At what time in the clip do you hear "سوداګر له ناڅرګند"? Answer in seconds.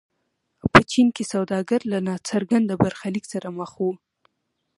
1.33-2.69